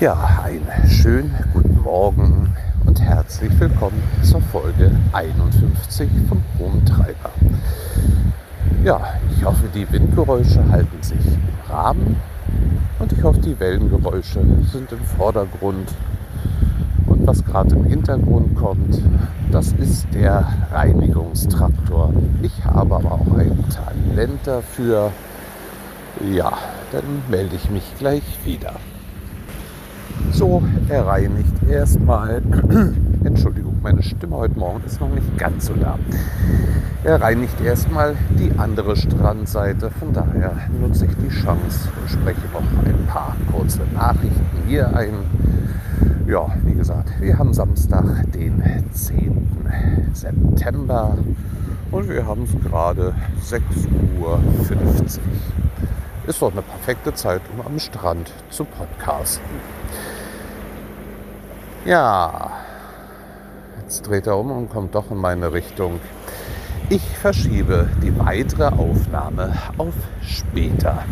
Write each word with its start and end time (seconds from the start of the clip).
Ja, 0.00 0.44
einen 0.44 0.88
schönen 0.88 1.34
guten 1.52 1.82
Morgen 1.82 2.54
und 2.86 3.00
herzlich 3.00 3.50
willkommen 3.58 4.00
zur 4.22 4.40
Folge 4.40 4.92
51 5.12 6.08
vom 6.28 6.40
Rumtreiber. 6.60 7.30
Ja, 8.84 9.00
ich 9.36 9.44
hoffe, 9.44 9.64
die 9.74 9.90
Windgeräusche 9.90 10.64
halten 10.70 11.02
sich 11.02 11.18
im 11.26 11.42
Rahmen 11.68 12.14
und 13.00 13.12
ich 13.12 13.20
hoffe, 13.24 13.40
die 13.40 13.58
Wellengeräusche 13.58 14.40
sind 14.70 14.92
im 14.92 15.00
Vordergrund. 15.16 15.92
Und 17.06 17.26
was 17.26 17.44
gerade 17.44 17.74
im 17.74 17.84
Hintergrund 17.84 18.54
kommt, 18.54 19.02
das 19.50 19.72
ist 19.72 20.06
der 20.14 20.46
Reinigungstraktor. 20.70 22.14
Ich 22.42 22.64
habe 22.64 22.94
aber 22.94 23.10
auch 23.10 23.36
ein 23.36 23.64
Talent 23.68 24.38
dafür. 24.44 25.10
Ja, 26.32 26.52
dann 26.92 27.24
melde 27.28 27.56
ich 27.56 27.68
mich 27.68 27.96
gleich 27.98 28.22
wieder. 28.44 28.74
So, 30.32 30.62
er 30.88 31.06
reinigt 31.06 31.54
erstmal. 31.68 32.42
Entschuldigung, 33.24 33.76
meine 33.82 34.02
Stimme 34.02 34.36
heute 34.36 34.58
Morgen 34.58 34.82
ist 34.86 35.00
noch 35.00 35.08
nicht 35.08 35.36
ganz 35.38 35.66
so 35.66 35.74
da. 35.74 35.98
Er 37.04 37.20
reinigt 37.20 37.60
erstmal 37.60 38.14
die 38.38 38.52
andere 38.58 38.96
Strandseite. 38.96 39.90
Von 39.90 40.12
daher 40.12 40.52
nutze 40.80 41.06
ich 41.06 41.16
die 41.16 41.28
Chance 41.28 41.88
und 42.00 42.10
spreche 42.10 42.40
noch 42.52 42.60
ein 42.60 43.06
paar 43.06 43.36
kurze 43.52 43.80
Nachrichten 43.94 44.46
hier 44.66 44.94
ein. 44.96 45.14
Ja, 46.26 46.46
wie 46.64 46.74
gesagt, 46.74 47.10
wir 47.20 47.38
haben 47.38 47.54
Samstag, 47.54 48.30
den 48.32 48.62
10. 48.92 49.48
September 50.12 51.16
und 51.90 52.08
wir 52.08 52.26
haben 52.26 52.42
es 52.42 52.68
gerade 52.68 53.14
6.50 53.42 54.20
Uhr. 54.20 54.40
Ist 56.26 56.42
doch 56.42 56.52
eine 56.52 56.62
perfekte 56.62 57.14
Zeit, 57.14 57.40
um 57.54 57.66
am 57.66 57.78
Strand 57.78 58.30
zu 58.50 58.64
podcasten. 58.64 59.77
Ja, 61.88 62.50
jetzt 63.80 64.06
dreht 64.06 64.26
er 64.26 64.36
um 64.36 64.50
und 64.50 64.68
kommt 64.68 64.94
doch 64.94 65.10
in 65.10 65.16
meine 65.16 65.54
Richtung. 65.54 66.00
Ich 66.90 67.16
verschiebe 67.16 67.88
die 68.02 68.14
weitere 68.18 68.66
Aufnahme 68.66 69.54
auf 69.78 69.94
später. 70.20 71.04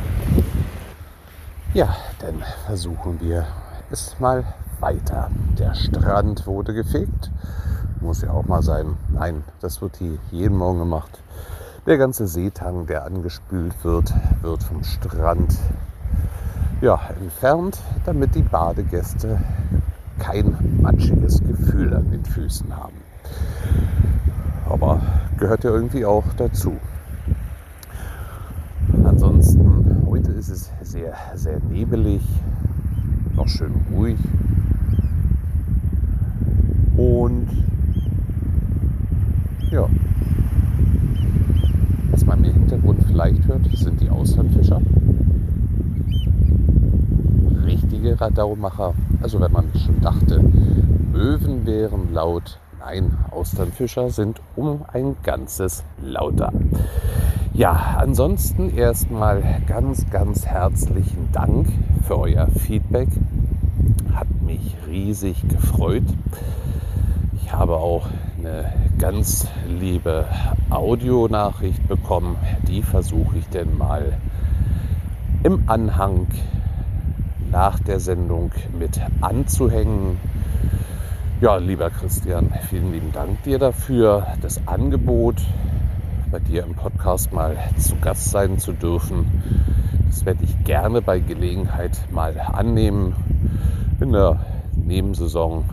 Ja, 1.72 1.96
dann 2.18 2.44
versuchen 2.66 3.18
wir 3.22 3.46
es 3.90 4.20
mal 4.20 4.44
weiter. 4.78 5.30
Der 5.58 5.72
Strand 5.72 6.46
wurde 6.46 6.74
gefegt. 6.74 7.30
Muss 8.02 8.20
ja 8.20 8.32
auch 8.32 8.44
mal 8.44 8.62
sein. 8.62 8.98
Nein, 9.08 9.44
das 9.62 9.80
wird 9.80 9.96
hier 9.96 10.18
jeden 10.30 10.58
Morgen 10.58 10.80
gemacht. 10.80 11.22
Der 11.86 11.96
ganze 11.96 12.26
Seetang, 12.26 12.86
der 12.86 13.06
angespült 13.06 13.82
wird, 13.82 14.12
wird 14.42 14.62
vom 14.62 14.84
Strand 14.84 15.56
ja, 16.82 17.00
entfernt, 17.18 17.78
damit 18.04 18.34
die 18.34 18.42
Badegäste 18.42 19.38
kein 20.18 20.56
matschiges 20.80 21.40
Gefühl 21.42 21.94
an 21.94 22.10
den 22.10 22.24
Füßen 22.24 22.74
haben. 22.74 22.96
Aber 24.68 25.00
gehört 25.38 25.64
ja 25.64 25.70
irgendwie 25.70 26.04
auch 26.04 26.24
dazu. 26.36 26.72
Ansonsten, 29.04 30.02
heute 30.06 30.32
ist 30.32 30.48
es 30.48 30.70
sehr, 30.82 31.14
sehr 31.34 31.60
nebelig, 31.70 32.22
noch 33.34 33.48
schön 33.48 33.72
ruhig. 33.92 34.18
Und 36.96 37.48
ja, 39.70 39.88
was 42.10 42.24
man 42.24 42.42
im 42.44 42.52
Hintergrund 42.52 43.00
vielleicht 43.06 43.46
hört, 43.46 43.66
sind 43.76 44.00
die 44.00 44.08
Auslandfischer 44.08 44.80
richtige 47.66 48.20
Radaumacher. 48.20 48.94
Also 49.26 49.40
wenn 49.40 49.50
man 49.50 49.72
schon 49.74 50.00
dachte, 50.02 50.40
Möwen 51.10 51.66
wären 51.66 52.14
laut, 52.14 52.60
nein, 52.78 53.18
Austernfischer 53.32 54.10
sind 54.10 54.40
um 54.54 54.84
ein 54.92 55.16
ganzes 55.24 55.82
lauter. 56.00 56.52
Ja, 57.52 57.96
ansonsten 57.98 58.72
erstmal 58.72 59.42
ganz, 59.66 60.08
ganz 60.10 60.46
herzlichen 60.46 61.30
Dank 61.32 61.66
für 62.06 62.20
euer 62.20 62.46
Feedback. 62.46 63.08
Hat 64.14 64.28
mich 64.42 64.76
riesig 64.86 65.42
gefreut. 65.48 66.04
Ich 67.34 67.52
habe 67.52 67.78
auch 67.78 68.06
eine 68.38 68.72
ganz 68.96 69.48
liebe 69.68 70.26
Audionachricht 70.70 71.88
bekommen. 71.88 72.36
Die 72.68 72.82
versuche 72.82 73.38
ich 73.38 73.48
denn 73.48 73.76
mal 73.76 74.18
im 75.42 75.68
Anhang 75.68 76.28
nach 77.50 77.78
der 77.80 78.00
Sendung 78.00 78.50
mit 78.78 79.00
anzuhängen. 79.20 80.18
Ja, 81.40 81.56
lieber 81.56 81.90
Christian, 81.90 82.52
vielen 82.68 82.92
lieben 82.92 83.12
Dank 83.12 83.42
dir 83.42 83.58
dafür, 83.58 84.26
das 84.40 84.66
Angebot, 84.66 85.36
bei 86.30 86.38
dir 86.38 86.64
im 86.64 86.74
Podcast 86.74 87.32
mal 87.32 87.56
zu 87.78 87.96
Gast 87.96 88.30
sein 88.30 88.58
zu 88.58 88.72
dürfen. 88.72 89.42
Das 90.08 90.24
werde 90.24 90.44
ich 90.44 90.64
gerne 90.64 91.02
bei 91.02 91.20
Gelegenheit 91.20 91.98
mal 92.10 92.38
annehmen. 92.40 93.14
In 94.00 94.12
der 94.12 94.40
Nebensaison 94.74 95.64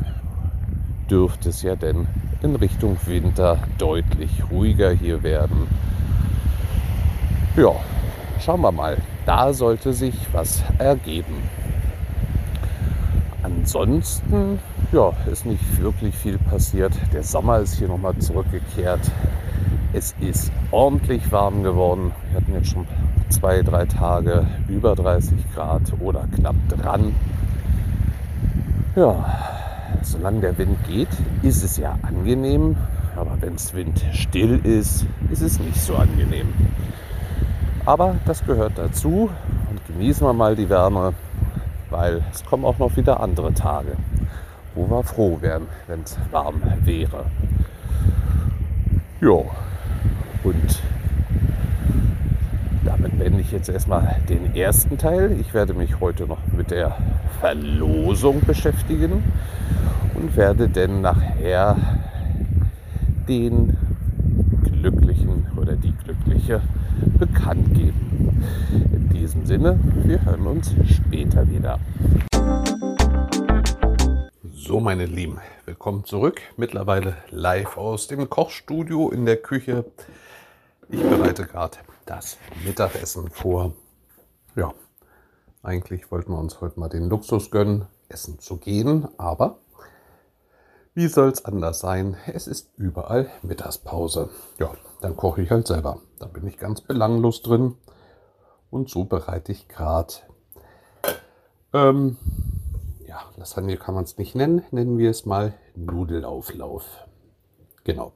dürfte 1.09 1.49
es 1.49 1.61
ja 1.61 1.75
denn 1.75 2.07
in 2.41 2.55
Richtung 2.55 2.97
Winter 3.05 3.57
deutlich 3.77 4.43
ruhiger 4.51 4.91
hier 4.91 5.23
werden. 5.23 5.67
Ja, 7.55 7.71
schauen 8.39 8.61
wir 8.61 8.71
mal. 8.71 8.97
Da 9.25 9.53
sollte 9.53 9.93
sich 9.93 10.15
was 10.33 10.63
ergeben. 10.77 11.62
Ansonsten 13.63 14.59
ja, 14.91 15.13
ist 15.31 15.45
nicht 15.45 15.81
wirklich 15.81 16.13
viel 16.13 16.37
passiert. 16.37 16.91
Der 17.13 17.23
Sommer 17.23 17.59
ist 17.59 17.75
hier 17.75 17.87
nochmal 17.87 18.13
zurückgekehrt. 18.17 18.99
Es 19.93 20.13
ist 20.19 20.51
ordentlich 20.71 21.31
warm 21.31 21.63
geworden. 21.63 22.11
Wir 22.29 22.41
hatten 22.41 22.53
jetzt 22.55 22.71
schon 22.71 22.85
zwei, 23.29 23.61
drei 23.61 23.85
Tage 23.85 24.45
über 24.67 24.95
30 24.95 25.53
Grad 25.55 25.81
oder 26.01 26.27
knapp 26.35 26.57
dran. 26.67 27.15
Ja, 28.97 29.23
solange 30.01 30.41
der 30.41 30.57
Wind 30.57 30.77
geht, 30.85 31.07
ist 31.41 31.63
es 31.63 31.77
ja 31.77 31.97
angenehm. 32.01 32.75
Aber 33.15 33.37
wenn 33.39 33.55
es 33.55 33.73
windstill 33.73 34.59
ist, 34.65 35.05
ist 35.31 35.41
es 35.41 35.57
nicht 35.61 35.79
so 35.79 35.95
angenehm. 35.95 36.53
Aber 37.85 38.15
das 38.25 38.45
gehört 38.45 38.73
dazu 38.75 39.29
und 39.69 39.87
genießen 39.87 40.27
wir 40.27 40.33
mal 40.33 40.53
die 40.57 40.69
Wärme 40.69 41.13
weil 41.93 42.23
es 42.33 42.43
kommen 42.43 42.65
auch 42.65 42.79
noch 42.79 42.97
wieder 42.97 43.19
andere 43.19 43.53
Tage, 43.53 43.95
wo 44.73 44.89
wir 44.89 45.03
froh 45.03 45.37
wären, 45.41 45.67
wenn 45.87 46.01
es 46.01 46.17
warm 46.31 46.61
wäre. 46.83 47.25
Ja, 49.21 49.43
und 50.43 50.81
damit 52.83 53.17
beende 53.17 53.41
ich 53.41 53.51
jetzt 53.51 53.69
erstmal 53.69 54.17
den 54.27 54.55
ersten 54.55 54.97
Teil. 54.97 55.37
Ich 55.39 55.53
werde 55.53 55.75
mich 55.75 55.99
heute 56.01 56.25
noch 56.25 56.39
mit 56.57 56.71
der 56.71 56.97
Verlosung 57.39 58.41
beschäftigen 58.41 59.23
und 60.15 60.35
werde 60.35 60.67
dann 60.69 61.01
nachher 61.01 61.75
den 63.29 63.77
Glücklichen 64.63 65.45
oder 65.55 65.75
die 65.75 65.93
Glückliche 66.03 66.59
bekannt 67.19 67.71
geben. 67.75 68.12
In 68.23 69.09
diesem 69.09 69.45
Sinne, 69.45 69.77
wir 70.05 70.23
hören 70.23 70.47
uns 70.47 70.71
später 70.85 71.45
wieder. 71.49 71.77
So, 74.53 74.79
meine 74.79 75.05
Lieben, 75.05 75.39
willkommen 75.65 76.05
zurück. 76.05 76.39
Mittlerweile 76.55 77.17
live 77.31 77.75
aus 77.77 78.07
dem 78.07 78.29
Kochstudio 78.29 79.09
in 79.09 79.25
der 79.25 79.37
Küche. 79.37 79.83
Ich 80.87 81.01
bereite 81.01 81.45
gerade 81.45 81.79
das 82.05 82.37
Mittagessen 82.65 83.29
vor. 83.29 83.73
Ja, 84.55 84.73
eigentlich 85.61 86.09
wollten 86.09 86.31
wir 86.31 86.39
uns 86.39 86.61
heute 86.61 86.79
mal 86.79 86.87
den 86.87 87.09
Luxus 87.09 87.51
gönnen, 87.51 87.87
essen 88.07 88.39
zu 88.39 88.55
gehen, 88.55 89.09
aber 89.17 89.57
wie 90.93 91.07
soll 91.07 91.29
es 91.29 91.43
anders 91.43 91.79
sein? 91.79 92.15
Es 92.31 92.47
ist 92.47 92.71
überall 92.77 93.29
Mittagspause. 93.41 94.29
Ja, 94.59 94.71
dann 95.01 95.17
koche 95.17 95.41
ich 95.41 95.51
halt 95.51 95.67
selber. 95.67 95.99
Da 96.19 96.27
bin 96.27 96.47
ich 96.47 96.57
ganz 96.57 96.79
belanglos 96.79 97.41
drin. 97.41 97.75
Und 98.73 98.89
so 98.89 99.03
bereite 99.03 99.51
ich 99.51 99.67
gerade, 99.67 100.15
ähm, 101.73 102.17
ja, 103.07 103.21
Lasagne 103.37 103.77
kann 103.77 103.93
man 103.93 104.03
es 104.03 104.17
nicht 104.17 104.33
nennen, 104.33 104.63
nennen 104.71 104.97
wir 104.97 105.11
es 105.11 105.27
mal 105.27 105.53
Nudelauflauf. 105.75 106.83
Genau. 107.83 108.13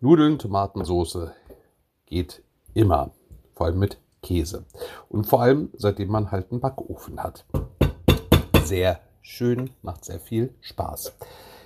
Nudeln, 0.00 0.38
Tomatensauce 0.38 1.30
geht 2.04 2.42
immer. 2.74 3.12
Vor 3.54 3.68
allem 3.68 3.78
mit 3.78 3.96
Käse. 4.22 4.66
Und 5.08 5.26
vor 5.26 5.40
allem, 5.40 5.70
seitdem 5.72 6.10
man 6.10 6.30
halt 6.30 6.50
einen 6.50 6.60
Backofen 6.60 7.22
hat. 7.22 7.46
Sehr 8.64 9.00
schön, 9.22 9.70
macht 9.80 10.04
sehr 10.04 10.20
viel 10.20 10.54
Spaß. 10.60 11.14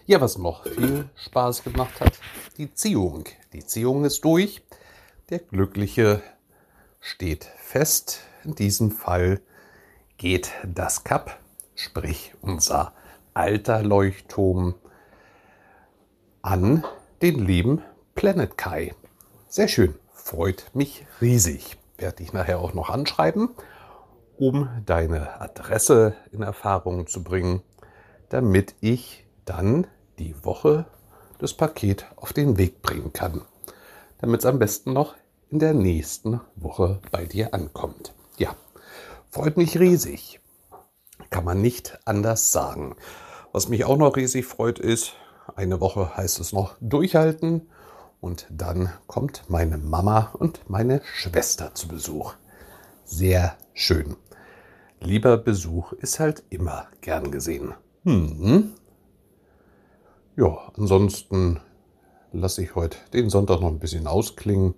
Ja, 0.06 0.20
was 0.20 0.38
noch 0.38 0.64
viel 0.69 1.10
Spaß 1.17 1.64
gemacht 1.64 2.00
hat, 2.00 2.12
die 2.58 2.72
Ziehung. 2.72 3.25
Die 3.52 3.67
Ziehung 3.67 4.05
ist 4.05 4.25
durch. 4.25 4.62
Der 5.31 5.40
Glückliche 5.40 6.22
steht 7.05 7.45
fest. 7.45 8.23
In 8.45 8.55
diesem 8.55 8.91
Fall 8.91 9.41
geht 10.17 10.51
das 10.65 11.05
Cup 11.05 11.39
sprich 11.75 12.35
unser 12.41 12.93
alter 13.35 13.83
Leuchtturm, 13.83 14.75
an 16.43 16.85
den 17.23 17.45
lieben 17.45 17.83
Planet 18.15 18.56
Kai. 18.56 18.95
Sehr 19.49 19.69
schön, 19.69 19.95
freut 20.12 20.71
mich 20.75 21.06
riesig. 21.21 21.77
Werde 21.97 22.23
ich 22.23 22.33
nachher 22.33 22.59
auch 22.59 22.75
noch 22.75 22.91
anschreiben, 22.91 23.51
um 24.37 24.69
deine 24.85 25.41
Adresse 25.41 26.17
in 26.33 26.43
Erfahrung 26.43 27.06
zu 27.06 27.23
bringen, 27.23 27.62
damit 28.29 28.75
ich 28.81 29.25
dann 29.45 29.87
die 30.19 30.45
Woche 30.45 30.87
das 31.39 31.55
Paket 31.55 32.06
auf 32.17 32.33
den 32.33 32.59
Weg 32.59 32.83
bringen 32.83 33.12
kann, 33.12 33.43
damit 34.19 34.41
es 34.41 34.47
am 34.47 34.59
besten 34.59 34.93
noch 34.93 35.15
in 35.55 35.61
der 35.61 35.73
nächsten 35.73 36.41
Woche 36.56 36.99
bei 37.12 37.27
dir 37.27 37.55
ankommt. 37.55 38.12
Ja, 38.39 38.56
freut 39.31 39.56
mich 39.56 39.79
riesig. 39.79 40.41
Kann 41.31 41.45
man 41.45 41.61
nicht 41.61 41.97
anders 42.06 42.51
sagen. 42.51 42.97
Was 43.53 43.69
mich 43.69 43.85
auch 43.85 43.97
noch 43.97 44.17
riesig 44.17 44.47
freut 44.47 44.81
ist, 44.81 45.12
eine 45.55 45.81
Woche 45.81 46.17
heißt 46.17 46.41
es 46.41 46.53
noch 46.53 46.75
durchhalten 46.81 47.69
und 48.21 48.49
dann 48.51 48.91
kommt 49.06 49.45
meine 49.47 49.79
Mama 49.79 50.35
und 50.37 50.69
meine 50.69 51.01
Schwester 51.05 51.73
zu 51.73 51.87
Besuch. 51.87 52.35
Sehr 53.05 53.56
schön. 53.75 54.17
Lieber 54.99 55.37
Besuch 55.37 55.93
ist 55.93 56.19
halt 56.19 56.43
immer 56.51 56.89
gern 57.01 57.31
gesehen. 57.31 57.75
Hm. 58.03 58.73
Ja, 60.35 60.73
ansonsten 60.77 61.61
lasse 62.33 62.61
ich 62.65 62.75
heute 62.75 62.99
den 63.12 63.31
Sonntag 63.31 63.61
noch 63.61 63.69
ein 63.69 63.79
bisschen 63.79 64.09
ausklingen. 64.09 64.75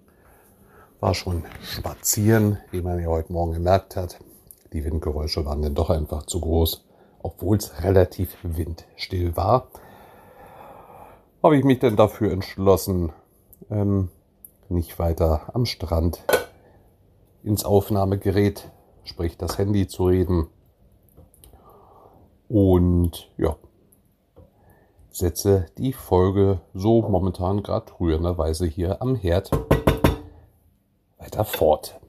War 1.06 1.14
schon 1.14 1.44
spazieren, 1.62 2.58
wie 2.72 2.82
man 2.82 2.98
ja 2.98 3.06
heute 3.06 3.32
Morgen 3.32 3.52
gemerkt 3.52 3.94
hat. 3.94 4.18
Die 4.72 4.84
Windgeräusche 4.84 5.46
waren 5.46 5.62
dann 5.62 5.76
doch 5.76 5.88
einfach 5.88 6.26
zu 6.26 6.40
groß, 6.40 6.84
obwohl 7.22 7.58
es 7.58 7.84
relativ 7.84 8.36
windstill 8.42 9.36
war. 9.36 9.68
Habe 11.44 11.56
ich 11.58 11.64
mich 11.64 11.78
denn 11.78 11.94
dafür 11.94 12.32
entschlossen, 12.32 13.12
ähm, 13.70 14.08
nicht 14.68 14.98
weiter 14.98 15.42
am 15.54 15.64
Strand 15.64 16.24
ins 17.44 17.64
Aufnahmegerät, 17.64 18.68
sprich 19.04 19.38
das 19.38 19.58
Handy 19.58 19.86
zu 19.86 20.06
reden. 20.06 20.48
Und 22.48 23.30
ja, 23.36 23.54
setze 25.10 25.66
die 25.78 25.92
Folge 25.92 26.62
so 26.74 27.00
momentan 27.02 27.62
gerade 27.62 27.92
rührenderweise 28.00 28.66
hier 28.66 29.00
am 29.00 29.14
Herd 29.14 29.52
weiter 31.26 31.44
fort. 31.44 32.00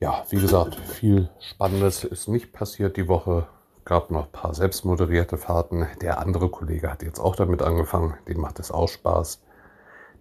Ja, 0.00 0.24
wie 0.30 0.40
gesagt, 0.40 0.76
viel 0.76 1.28
Spannendes 1.40 2.04
ist 2.04 2.28
nicht 2.28 2.52
passiert 2.52 2.96
die 2.96 3.08
Woche. 3.08 3.46
Gab 3.84 4.10
noch 4.10 4.26
ein 4.26 4.32
paar 4.32 4.54
selbstmoderierte 4.54 5.36
Fahrten. 5.36 5.86
Der 6.00 6.18
andere 6.20 6.48
Kollege 6.48 6.90
hat 6.90 7.02
jetzt 7.02 7.18
auch 7.18 7.36
damit 7.36 7.60
angefangen. 7.60 8.14
Dem 8.28 8.40
macht 8.40 8.58
es 8.60 8.70
auch 8.70 8.88
Spaß. 8.88 9.42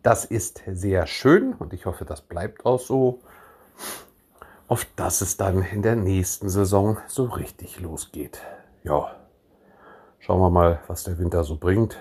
Das 0.02 0.26
ist 0.26 0.64
sehr 0.68 1.08
schön 1.08 1.54
und 1.54 1.72
ich 1.72 1.86
hoffe, 1.86 2.04
das 2.04 2.22
bleibt 2.22 2.66
auch 2.66 2.80
so. 2.80 3.20
Auf 4.68 4.86
dass 4.96 5.22
es 5.22 5.38
dann 5.38 5.64
in 5.64 5.82
der 5.82 5.96
nächsten 5.96 6.50
Saison 6.50 6.98
so 7.08 7.26
richtig 7.26 7.80
losgeht. 7.80 8.42
Ja, 8.84 9.16
Schauen 10.26 10.40
wir 10.40 10.50
mal, 10.50 10.80
was 10.88 11.04
der 11.04 11.20
Winter 11.20 11.44
so 11.44 11.58
bringt. 11.58 12.00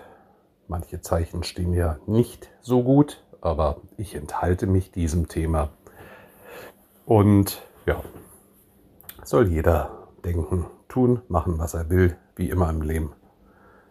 Manche 0.69 1.01
Zeichen 1.01 1.43
stehen 1.43 1.73
ja 1.73 1.99
nicht 2.07 2.51
so 2.61 2.85
gut, 2.85 3.21
aber 3.41 3.79
ich 3.97 4.15
enthalte 4.15 4.69
mich 4.69 4.93
diesem 4.93 5.27
Thema. 5.27 5.71
Und 7.05 7.63
ja, 7.87 8.03
soll 9.25 9.49
jeder 9.49 10.09
denken, 10.25 10.67
tun, 10.89 11.23
machen, 11.29 11.59
was 11.59 11.75
er 11.75 11.91
will, 11.91 12.17
wie 12.37 12.51
immer 12.51 12.71
im 12.71 12.83
Leben. 12.83 13.13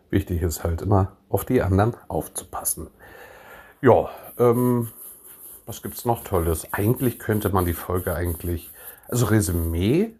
Wichtig 0.10 0.42
ist 0.42 0.64
halt 0.64 0.82
immer, 0.82 1.18
auf 1.30 1.46
die 1.46 1.62
anderen 1.62 1.96
aufzupassen. 2.08 2.90
Ja, 3.82 4.10
ähm, 4.38 4.90
was 5.66 5.82
gibt's 5.82 6.06
noch 6.06 6.24
Tolles? 6.24 6.72
Eigentlich 6.74 7.18
könnte 7.18 7.50
man 7.50 7.66
die 7.66 7.74
Folge 7.74 8.14
eigentlich, 8.14 8.72
also 9.08 9.26
Resümee 9.26 10.14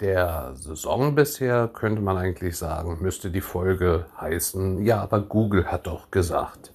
der 0.00 0.52
Saison 0.54 1.14
bisher 1.14 1.68
könnte 1.68 2.00
man 2.00 2.16
eigentlich 2.16 2.56
sagen, 2.56 2.98
müsste 3.00 3.30
die 3.30 3.42
Folge 3.42 4.06
heißen, 4.18 4.84
ja, 4.84 5.02
aber 5.02 5.20
Google 5.20 5.66
hat 5.66 5.86
doch 5.86 6.10
gesagt. 6.10 6.72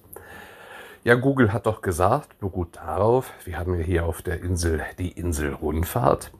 Ja, 1.06 1.14
Google 1.14 1.52
hat 1.52 1.66
doch 1.66 1.82
gesagt, 1.82 2.40
beruht 2.40 2.74
darauf, 2.74 3.32
wir 3.44 3.60
haben 3.60 3.76
ja 3.76 3.80
hier 3.80 4.06
auf 4.06 4.22
der 4.22 4.42
Insel 4.42 4.82
die 4.98 5.12
Inselrundfahrt 5.12 6.32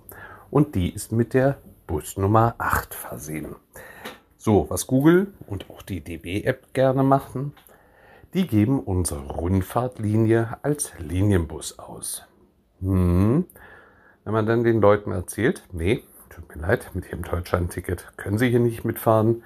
und 0.51 0.75
die 0.75 0.93
ist 0.93 1.13
mit 1.13 1.35
der 1.35 1.59
Busnummer 1.87 2.57
8 2.59 2.93
versehen. 2.93 3.55
So, 4.37 4.69
was 4.69 4.89
Google 4.89 5.33
und 5.47 5.71
auch 5.71 5.83
die 5.83 6.01
DB-App 6.01 6.75
gerne 6.75 7.05
machen, 7.05 7.53
die 8.35 8.49
geben 8.49 8.81
unsere 8.81 9.29
Rundfahrtlinie 9.29 10.59
als 10.63 10.91
Linienbus 10.99 11.79
aus. 11.79 12.27
Hm. 12.81 13.45
Wenn 14.25 14.33
man 14.33 14.47
dann 14.47 14.65
den 14.65 14.81
Leuten 14.81 15.13
erzählt, 15.13 15.63
nee, 15.71 16.03
tut 16.29 16.57
mir 16.57 16.61
leid, 16.61 16.91
mit 16.93 17.09
Ihrem 17.09 17.23
Deutschlandticket 17.23 18.15
können 18.17 18.39
Sie 18.39 18.51
hier 18.51 18.59
nicht 18.59 18.85
mitfahren, 18.85 19.45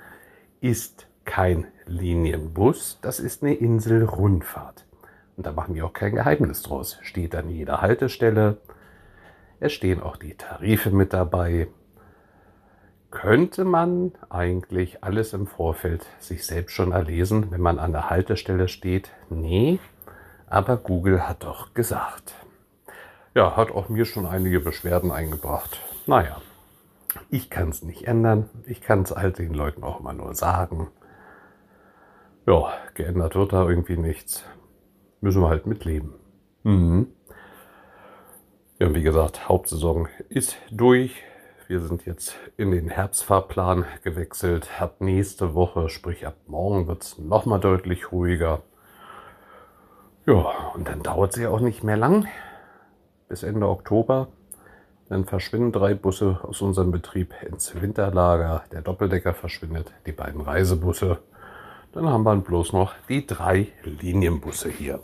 ist 0.62 1.08
kein 1.26 1.66
Linienbus, 1.84 3.00
das 3.02 3.20
ist 3.20 3.42
eine 3.42 3.52
Inselrundfahrt. 3.52 4.86
Und 5.36 5.46
da 5.46 5.52
machen 5.52 5.74
wir 5.74 5.86
auch 5.86 5.92
kein 5.92 6.14
Geheimnis 6.14 6.62
draus. 6.62 6.98
Steht 7.02 7.34
an 7.34 7.48
jeder 7.48 7.80
Haltestelle. 7.80 8.58
Es 9.58 9.72
stehen 9.72 10.02
auch 10.02 10.16
die 10.16 10.34
Tarife 10.34 10.90
mit 10.90 11.12
dabei. 11.12 11.68
Könnte 13.10 13.64
man 13.64 14.12
eigentlich 14.28 15.02
alles 15.02 15.32
im 15.32 15.46
Vorfeld 15.46 16.06
sich 16.20 16.46
selbst 16.46 16.72
schon 16.72 16.92
erlesen, 16.92 17.50
wenn 17.50 17.60
man 17.60 17.78
an 17.78 17.92
der 17.92 18.08
Haltestelle 18.08 18.68
steht? 18.68 19.10
Nee, 19.28 19.80
aber 20.46 20.76
Google 20.76 21.28
hat 21.28 21.42
doch 21.42 21.74
gesagt. 21.74 22.34
Ja, 23.34 23.56
hat 23.56 23.70
auch 23.70 23.88
mir 23.88 24.04
schon 24.04 24.26
einige 24.26 24.60
Beschwerden 24.60 25.10
eingebracht. 25.10 25.80
Naja, 26.06 26.40
ich 27.30 27.50
kann 27.50 27.70
es 27.70 27.82
nicht 27.82 28.06
ändern. 28.06 28.48
Ich 28.66 28.80
kann 28.80 29.02
es 29.02 29.12
all 29.12 29.32
den 29.32 29.54
Leuten 29.54 29.82
auch 29.82 30.00
immer 30.00 30.12
nur 30.12 30.34
sagen. 30.34 30.88
Ja, 32.46 32.72
geändert 32.94 33.34
wird 33.34 33.52
da 33.52 33.68
irgendwie 33.68 33.96
nichts. 33.96 34.44
Müssen 35.20 35.42
wir 35.42 35.48
halt 35.48 35.66
mitleben. 35.66 36.14
Mhm. 36.62 37.08
Ja, 38.78 38.94
wie 38.94 39.02
gesagt, 39.02 39.48
Hauptsaison 39.48 40.08
ist 40.30 40.56
durch. 40.70 41.22
Wir 41.68 41.80
sind 41.80 42.06
jetzt 42.06 42.34
in 42.56 42.70
den 42.70 42.88
Herbstfahrplan 42.88 43.84
gewechselt. 44.02 44.68
Ab 44.80 44.96
nächste 45.00 45.54
Woche, 45.54 45.88
sprich 45.88 46.26
ab 46.26 46.36
morgen, 46.46 46.88
wird 46.88 47.02
es 47.02 47.18
nochmal 47.18 47.60
deutlich 47.60 48.10
ruhiger. 48.10 48.62
Ja, 50.26 50.72
und 50.74 50.88
dann 50.88 51.02
dauert 51.02 51.34
es 51.34 51.42
ja 51.42 51.50
auch 51.50 51.60
nicht 51.60 51.84
mehr 51.84 51.96
lang. 51.96 52.26
Bis 53.28 53.42
Ende 53.42 53.68
Oktober. 53.68 54.28
Dann 55.08 55.26
verschwinden 55.26 55.72
drei 55.72 55.94
Busse 55.94 56.40
aus 56.42 56.62
unserem 56.62 56.92
Betrieb 56.92 57.34
ins 57.42 57.80
Winterlager. 57.80 58.64
Der 58.72 58.80
Doppeldecker 58.80 59.34
verschwindet, 59.34 59.92
die 60.06 60.12
beiden 60.12 60.40
Reisebusse. 60.40 61.18
Dann 61.92 62.08
haben 62.08 62.22
wir 62.22 62.36
bloß 62.36 62.72
noch 62.72 62.94
die 63.08 63.26
drei 63.26 63.66
Linienbusse 63.82 64.70
hier. 64.70 65.00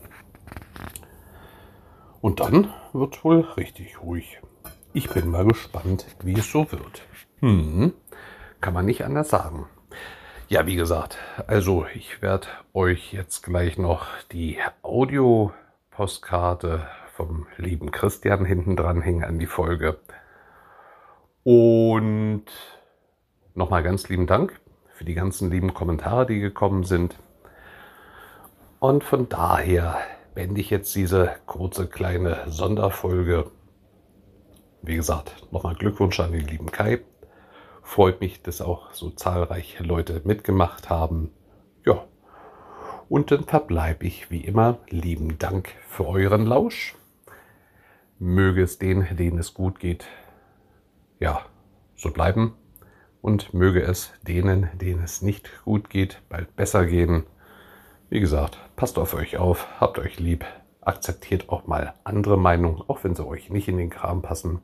Und 2.20 2.38
dann 2.40 2.72
wird 2.92 3.24
wohl 3.24 3.40
richtig 3.56 4.00
ruhig. 4.00 4.40
Ich 4.92 5.10
bin 5.10 5.28
mal 5.30 5.44
gespannt, 5.44 6.06
wie 6.22 6.38
es 6.38 6.48
so 6.50 6.70
wird. 6.70 7.02
Hm, 7.40 7.92
kann 8.60 8.72
man 8.72 8.86
nicht 8.86 9.04
anders 9.04 9.30
sagen. 9.30 9.66
Ja, 10.48 10.64
wie 10.66 10.76
gesagt, 10.76 11.18
also 11.48 11.86
ich 11.92 12.22
werde 12.22 12.46
euch 12.72 13.12
jetzt 13.12 13.42
gleich 13.42 13.78
noch 13.78 14.06
die 14.30 14.58
Audio-Postkarte 14.82 16.86
vom 17.14 17.48
lieben 17.56 17.90
Christian 17.90 18.44
hinten 18.44 18.76
dran 18.76 19.02
hängen 19.02 19.24
an 19.24 19.40
die 19.40 19.46
Folge. 19.46 19.98
Und 21.42 22.44
nochmal 23.54 23.82
ganz 23.82 24.08
lieben 24.08 24.28
Dank 24.28 24.60
für 24.96 25.04
die 25.04 25.14
ganzen 25.14 25.50
lieben 25.50 25.74
Kommentare, 25.74 26.24
die 26.24 26.40
gekommen 26.40 26.84
sind. 26.84 27.16
Und 28.78 29.04
von 29.04 29.28
daher 29.28 29.98
beende 30.34 30.60
ich 30.60 30.70
jetzt 30.70 30.94
diese 30.94 31.36
kurze 31.44 31.86
kleine 31.86 32.44
Sonderfolge. 32.46 33.50
Wie 34.80 34.96
gesagt, 34.96 35.46
nochmal 35.52 35.74
Glückwunsch 35.74 36.18
an 36.18 36.32
den 36.32 36.46
lieben 36.46 36.72
Kai. 36.72 37.00
Freut 37.82 38.22
mich, 38.22 38.42
dass 38.42 38.62
auch 38.62 38.92
so 38.92 39.10
zahlreiche 39.10 39.84
Leute 39.84 40.22
mitgemacht 40.24 40.88
haben. 40.88 41.30
Ja, 41.84 42.04
und 43.10 43.30
dann 43.30 43.44
verbleibe 43.44 44.06
ich 44.06 44.30
wie 44.30 44.40
immer 44.40 44.78
lieben 44.88 45.38
Dank 45.38 45.74
für 45.88 46.06
euren 46.06 46.46
Lausch. 46.46 46.96
Möge 48.18 48.62
es 48.62 48.78
denen, 48.78 49.14
denen 49.14 49.38
es 49.38 49.52
gut 49.52 49.78
geht, 49.78 50.06
ja, 51.20 51.42
so 51.96 52.10
bleiben. 52.10 52.54
Und 53.20 53.54
möge 53.54 53.82
es 53.82 54.12
denen, 54.26 54.68
denen 54.74 55.02
es 55.02 55.22
nicht 55.22 55.50
gut 55.64 55.90
geht, 55.90 56.22
bald 56.28 56.54
besser 56.56 56.86
gehen. 56.86 57.24
Wie 58.08 58.20
gesagt, 58.20 58.58
passt 58.76 58.98
auf 58.98 59.14
euch 59.14 59.36
auf, 59.36 59.66
habt 59.80 59.98
euch 59.98 60.20
lieb, 60.20 60.44
akzeptiert 60.80 61.48
auch 61.48 61.66
mal 61.66 61.94
andere 62.04 62.38
Meinungen, 62.38 62.82
auch 62.86 63.02
wenn 63.02 63.16
sie 63.16 63.26
euch 63.26 63.50
nicht 63.50 63.68
in 63.68 63.78
den 63.78 63.90
Kram 63.90 64.22
passen. 64.22 64.60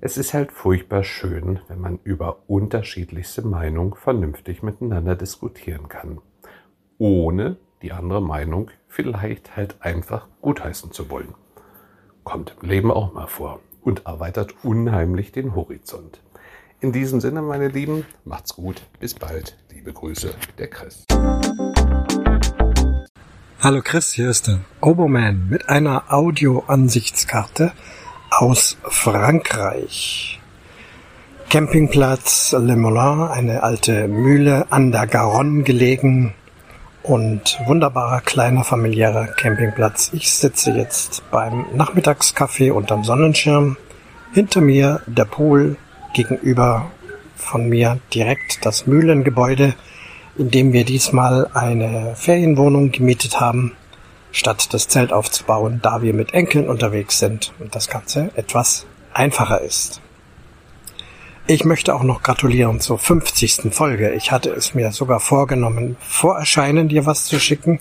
es 0.00 0.18
ist 0.18 0.34
halt 0.34 0.52
furchtbar 0.52 1.02
schön, 1.02 1.60
wenn 1.68 1.80
man 1.80 1.98
über 2.04 2.42
unterschiedlichste 2.46 3.42
Meinungen 3.42 3.94
vernünftig 3.94 4.62
miteinander 4.62 5.16
diskutieren 5.16 5.88
kann, 5.88 6.20
ohne 6.98 7.56
die 7.82 7.92
andere 7.92 8.22
Meinung 8.22 8.70
vielleicht 8.88 9.56
halt 9.56 9.76
einfach 9.80 10.28
gutheißen 10.42 10.92
zu 10.92 11.10
wollen. 11.10 11.34
Kommt 12.24 12.56
im 12.60 12.68
Leben 12.68 12.90
auch 12.90 13.12
mal 13.12 13.26
vor 13.26 13.60
und 13.82 14.06
erweitert 14.06 14.54
unheimlich 14.64 15.32
den 15.32 15.54
Horizont. 15.54 16.20
In 16.80 16.92
diesem 16.92 17.22
Sinne, 17.22 17.40
meine 17.40 17.68
Lieben, 17.68 18.04
macht's 18.26 18.54
gut, 18.54 18.82
bis 19.00 19.14
bald, 19.14 19.56
liebe 19.74 19.94
Grüße, 19.94 20.34
der 20.58 20.68
Chris. 20.68 21.06
Hallo 23.60 23.80
Chris, 23.82 24.12
hier 24.12 24.28
ist 24.28 24.46
der 24.46 24.60
Oberman 24.82 25.48
mit 25.48 25.70
einer 25.70 26.12
Audio-Ansichtskarte 26.12 27.72
aus 28.30 28.76
Frankreich. 28.82 30.38
Campingplatz 31.48 32.52
Le 32.52 32.76
Moulin, 32.76 33.22
eine 33.22 33.62
alte 33.62 34.06
Mühle 34.06 34.70
an 34.70 34.92
der 34.92 35.06
Garonne 35.06 35.62
gelegen 35.62 36.34
und 37.02 37.58
wunderbarer 37.64 38.20
kleiner 38.20 38.64
familiärer 38.64 39.28
Campingplatz. 39.28 40.10
Ich 40.12 40.30
sitze 40.30 40.72
jetzt 40.72 41.22
beim 41.30 41.64
Nachmittagskaffee 41.74 42.70
unterm 42.70 43.02
Sonnenschirm. 43.02 43.78
Hinter 44.34 44.60
mir 44.60 45.00
der 45.06 45.24
Pool, 45.24 45.78
gegenüber 46.16 46.90
von 47.36 47.68
mir 47.68 48.00
direkt 48.14 48.64
das 48.64 48.86
Mühlengebäude, 48.86 49.74
in 50.38 50.50
dem 50.50 50.72
wir 50.72 50.84
diesmal 50.84 51.48
eine 51.52 52.16
Ferienwohnung 52.16 52.90
gemietet 52.90 53.38
haben 53.38 53.72
statt 54.32 54.68
das 54.72 54.88
Zelt 54.88 55.12
aufzubauen, 55.12 55.80
da 55.82 56.02
wir 56.02 56.12
mit 56.12 56.34
Enkeln 56.34 56.68
unterwegs 56.68 57.18
sind 57.18 57.52
und 57.58 57.74
das 57.74 57.88
Ganze 57.88 58.30
etwas 58.34 58.86
einfacher 59.14 59.60
ist. 59.60 60.00
Ich 61.46 61.64
möchte 61.64 61.94
auch 61.94 62.02
noch 62.02 62.22
gratulieren 62.22 62.80
zur 62.80 62.98
50. 62.98 63.72
Folge. 63.72 64.12
Ich 64.12 64.32
hatte 64.32 64.50
es 64.50 64.74
mir 64.74 64.92
sogar 64.92 65.20
vorgenommen, 65.20 65.96
vor 66.00 66.36
Erscheinen 66.36 66.88
dir 66.88 67.06
was 67.06 67.24
zu 67.24 67.38
schicken, 67.38 67.78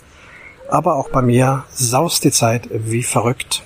aber 0.70 0.96
auch 0.96 1.10
bei 1.10 1.22
mir 1.22 1.66
saust 1.72 2.24
die 2.24 2.32
Zeit 2.32 2.70
wie 2.72 3.04
verrückt. 3.04 3.64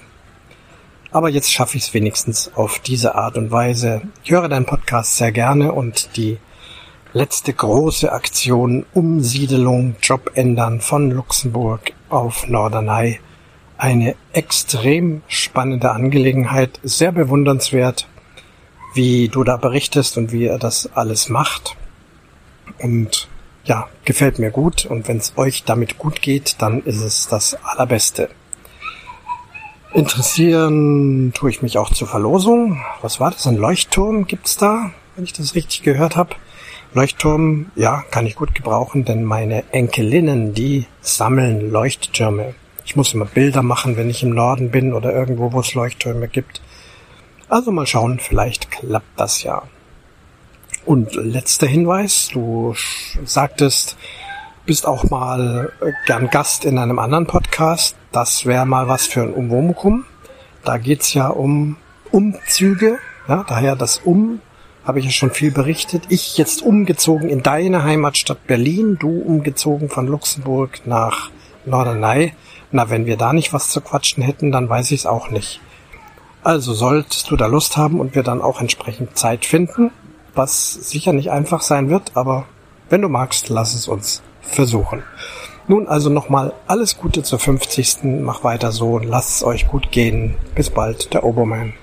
Aber 1.11 1.29
jetzt 1.29 1.51
schaffe 1.51 1.77
ich 1.77 1.83
es 1.83 1.93
wenigstens 1.95 2.51
auf 2.53 2.77
diese 2.79 3.15
Art 3.15 3.35
und 3.35 3.49
Weise. 3.49 4.01
Ich 4.23 4.29
höre 4.29 4.47
deinen 4.47 4.67
Podcast 4.67 5.17
sehr 5.17 5.31
gerne 5.31 5.73
und 5.73 6.15
die 6.17 6.37
letzte 7.13 7.51
große 7.51 8.11
Aktion 8.11 8.85
Umsiedelung, 8.93 9.95
Job 10.03 10.31
ändern 10.35 10.81
von 10.81 11.09
Luxemburg 11.09 11.93
auf 12.09 12.47
Norderney. 12.47 13.19
Eine 13.77 14.15
extrem 14.33 15.23
spannende 15.27 15.91
Angelegenheit, 15.91 16.79
sehr 16.83 17.11
bewundernswert, 17.11 18.07
wie 18.93 19.29
du 19.29 19.43
da 19.43 19.57
berichtest 19.57 20.15
und 20.17 20.31
wie 20.31 20.45
er 20.45 20.59
das 20.59 20.91
alles 20.93 21.29
macht. 21.29 21.75
Und 22.77 23.27
ja, 23.63 23.87
gefällt 24.05 24.37
mir 24.37 24.51
gut 24.51 24.85
und 24.85 25.07
wenn 25.07 25.17
es 25.17 25.33
euch 25.37 25.63
damit 25.63 25.97
gut 25.97 26.21
geht, 26.21 26.61
dann 26.61 26.83
ist 26.83 27.01
es 27.01 27.27
das 27.27 27.57
Allerbeste. 27.63 28.29
Interessieren 29.93 31.33
tue 31.33 31.49
ich 31.49 31.63
mich 31.63 31.79
auch 31.79 31.91
zur 31.91 32.07
Verlosung. 32.07 32.79
Was 33.01 33.19
war 33.19 33.31
das? 33.31 33.47
Ein 33.47 33.57
Leuchtturm 33.57 34.27
gibt's 34.27 34.55
da, 34.55 34.91
wenn 35.15 35.23
ich 35.23 35.33
das 35.33 35.55
richtig 35.55 35.81
gehört 35.81 36.15
habe. 36.15 36.35
Leuchtturm, 36.93 37.71
ja, 37.75 38.03
kann 38.11 38.27
ich 38.27 38.35
gut 38.35 38.53
gebrauchen, 38.53 39.03
denn 39.03 39.23
meine 39.23 39.63
Enkelinnen, 39.71 40.53
die 40.53 40.85
sammeln 41.01 41.71
Leuchttürme. 41.71 42.53
Ich 42.85 42.95
muss 42.95 43.13
immer 43.13 43.25
Bilder 43.25 43.63
machen, 43.63 43.97
wenn 43.97 44.09
ich 44.09 44.21
im 44.21 44.29
Norden 44.29 44.69
bin 44.69 44.93
oder 44.93 45.13
irgendwo, 45.13 45.53
wo 45.53 45.59
es 45.59 45.73
Leuchttürme 45.73 46.27
gibt. 46.27 46.61
Also 47.47 47.71
mal 47.71 47.87
schauen, 47.87 48.19
vielleicht 48.19 48.69
klappt 48.69 49.19
das 49.19 49.41
ja. 49.41 49.63
Und 50.85 51.15
letzter 51.15 51.67
Hinweis, 51.67 52.29
du 52.31 52.75
sagtest, 53.25 53.97
bist 54.69 54.85
auch 54.85 55.05
mal 55.05 55.71
gern 56.05 56.29
Gast 56.29 56.63
in 56.63 56.77
einem 56.77 56.99
anderen 56.99 57.25
Podcast. 57.25 57.95
Das 58.11 58.45
wäre 58.45 58.67
mal 58.67 58.87
was 58.87 59.07
für 59.07 59.23
ein 59.23 59.33
Umwomukum. 59.33 60.05
Da 60.63 60.77
geht's 60.77 61.15
ja 61.15 61.29
um 61.29 61.77
Umzüge, 62.11 62.99
ja, 63.27 63.43
daher 63.49 63.75
das 63.75 63.97
Um 64.05 64.41
habe 64.85 64.99
ich 64.99 65.05
ja 65.05 65.11
schon 65.11 65.31
viel 65.31 65.49
berichtet. 65.49 66.03
Ich 66.09 66.37
jetzt 66.37 66.61
umgezogen 66.61 67.29
in 67.29 67.41
deine 67.41 67.83
Heimatstadt 67.83 68.45
Berlin, 68.45 68.97
du 68.99 69.19
umgezogen 69.19 69.89
von 69.89 70.05
Luxemburg 70.05 70.81
nach 70.85 71.31
Norderney. 71.65 72.33
Na, 72.71 72.91
wenn 72.91 73.07
wir 73.07 73.17
da 73.17 73.33
nicht 73.33 73.51
was 73.51 73.69
zu 73.69 73.81
quatschen 73.81 74.21
hätten, 74.21 74.51
dann 74.51 74.69
weiß 74.69 74.91
ich 74.91 74.99
es 74.99 75.05
auch 75.07 75.31
nicht. 75.31 75.61
Also 76.43 76.75
solltest 76.75 77.31
du 77.31 77.35
da 77.35 77.47
Lust 77.47 77.75
haben 77.75 77.99
und 77.99 78.13
wir 78.13 78.21
dann 78.21 78.39
auch 78.39 78.61
entsprechend 78.61 79.17
Zeit 79.17 79.45
finden, 79.45 79.89
was 80.35 80.73
sicher 80.73 81.11
nicht 81.11 81.31
einfach 81.31 81.61
sein 81.61 81.89
wird, 81.89 82.11
aber 82.13 82.45
wenn 82.91 83.01
du 83.01 83.09
magst, 83.09 83.49
lass 83.49 83.73
es 83.73 83.87
uns 83.87 84.21
versuchen. 84.49 85.03
Nun 85.67 85.87
also 85.87 86.09
nochmal 86.09 86.53
alles 86.67 86.97
Gute 86.97 87.21
zur 87.21 87.39
50. 87.39 87.99
Mach 88.21 88.43
weiter 88.43 88.71
so, 88.71 88.97
lasst 88.97 89.37
es 89.37 89.43
euch 89.43 89.67
gut 89.67 89.91
gehen. 89.91 90.35
Bis 90.55 90.69
bald, 90.69 91.13
der 91.13 91.23
Obermann. 91.23 91.73